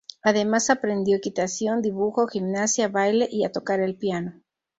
[0.23, 4.41] Además aprendió equitación, dibujo, gimnasia, baile y a tocar el piano.